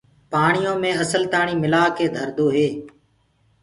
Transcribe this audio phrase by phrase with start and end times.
[0.31, 2.67] پآڻيو مي اسل تآڻي مِلآ ڪي ڌردو هي۔